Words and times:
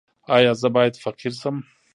ایا 0.35 0.51
زه 0.61 0.67
باید 0.75 0.95
فقیر 1.03 1.33
شم؟ 1.41 1.55